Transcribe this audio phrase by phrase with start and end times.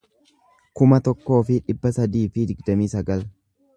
[0.79, 3.23] kuma tokkoo fi dhibba sadii fi digdamii sagal